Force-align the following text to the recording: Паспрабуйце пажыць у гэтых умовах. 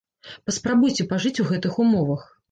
Паспрабуйце 0.49 1.05
пажыць 1.11 1.33
у 1.43 1.45
гэтых 1.51 1.77
умовах. 1.83 2.25